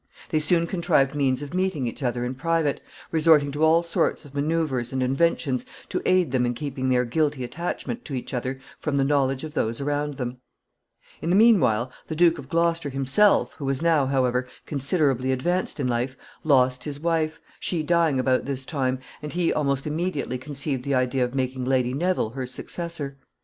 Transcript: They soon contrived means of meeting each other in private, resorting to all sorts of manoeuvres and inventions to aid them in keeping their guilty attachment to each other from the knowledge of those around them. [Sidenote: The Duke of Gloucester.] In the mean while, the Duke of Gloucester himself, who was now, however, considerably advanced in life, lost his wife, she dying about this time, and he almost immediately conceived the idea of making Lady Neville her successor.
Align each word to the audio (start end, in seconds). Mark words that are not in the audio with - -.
They 0.29 0.39
soon 0.39 0.65
contrived 0.65 1.13
means 1.13 1.43
of 1.43 1.53
meeting 1.53 1.85
each 1.85 2.01
other 2.01 2.25
in 2.25 2.33
private, 2.33 2.81
resorting 3.11 3.51
to 3.51 3.63
all 3.63 3.83
sorts 3.83 4.25
of 4.25 4.33
manoeuvres 4.33 4.91
and 4.91 5.03
inventions 5.03 5.63
to 5.89 6.01
aid 6.07 6.31
them 6.31 6.43
in 6.43 6.55
keeping 6.55 6.89
their 6.89 7.05
guilty 7.05 7.43
attachment 7.43 8.03
to 8.05 8.15
each 8.15 8.33
other 8.33 8.59
from 8.79 8.97
the 8.97 9.03
knowledge 9.03 9.43
of 9.43 9.53
those 9.53 9.79
around 9.79 10.17
them. 10.17 10.37
[Sidenote: 10.37 10.39
The 10.57 10.65
Duke 10.65 10.71
of 10.89 10.97
Gloucester.] 10.97 11.25
In 11.25 11.29
the 11.29 11.35
mean 11.35 11.59
while, 11.59 11.91
the 12.07 12.15
Duke 12.15 12.39
of 12.39 12.49
Gloucester 12.49 12.89
himself, 12.89 13.53
who 13.59 13.65
was 13.65 13.81
now, 13.83 14.05
however, 14.07 14.47
considerably 14.65 15.31
advanced 15.31 15.79
in 15.79 15.87
life, 15.87 16.17
lost 16.43 16.83
his 16.85 16.99
wife, 16.99 17.39
she 17.59 17.83
dying 17.83 18.19
about 18.19 18.45
this 18.45 18.65
time, 18.65 18.97
and 19.21 19.33
he 19.33 19.53
almost 19.53 19.85
immediately 19.85 20.39
conceived 20.39 20.83
the 20.83 20.95
idea 20.95 21.23
of 21.23 21.35
making 21.35 21.63
Lady 21.63 21.93
Neville 21.93 22.31
her 22.31 22.47
successor. 22.47 23.19